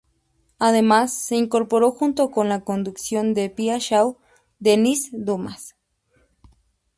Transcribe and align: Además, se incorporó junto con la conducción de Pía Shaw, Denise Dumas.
Además, 0.57 1.13
se 1.13 1.35
incorporó 1.35 1.91
junto 1.91 2.31
con 2.31 2.49
la 2.49 2.61
conducción 2.61 3.35
de 3.35 3.51
Pía 3.51 3.77
Shaw, 3.77 4.17
Denise 4.57 5.09
Dumas. 5.13 5.75